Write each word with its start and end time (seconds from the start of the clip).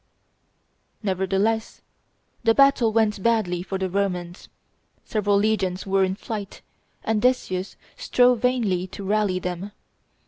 Nevertheless 1.03 1.83
the 2.43 2.55
battle 2.55 2.91
went 2.91 3.21
badly 3.21 3.61
for 3.61 3.77
the 3.77 3.87
Romans; 3.87 4.49
several 5.05 5.37
legions 5.37 5.85
were 5.85 6.03
in 6.03 6.15
flight, 6.15 6.63
and 7.03 7.21
Decius 7.21 7.75
strove 7.97 8.39
vainly 8.41 8.87
to 8.87 9.03
rally 9.03 9.37
them. 9.37 9.73